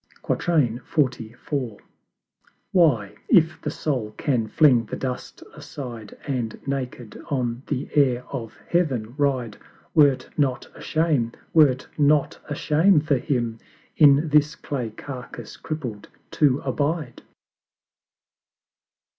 XLIV. 0.23 1.79
Why, 2.71 3.13
if 3.29 3.61
the 3.61 3.69
Soul 3.69 4.15
can 4.17 4.47
fling 4.47 4.85
the 4.85 4.95
Dust 4.95 5.43
aside, 5.53 6.17
And 6.25 6.59
naked 6.67 7.21
on 7.29 7.61
the 7.67 7.87
Air 7.93 8.23
of 8.31 8.57
Heaven 8.67 9.13
ride, 9.15 9.57
Were't 9.93 10.27
not 10.35 10.67
a 10.73 10.81
Shame 10.81 11.33
were't 11.53 11.87
not 11.99 12.39
a 12.49 12.55
Shame 12.55 12.99
for 12.99 13.17
him 13.19 13.59
In 13.95 14.29
this 14.29 14.55
clay 14.55 14.89
carcass 14.89 15.55
crippled 15.55 16.07
to 16.31 16.61
abide? 16.65 17.21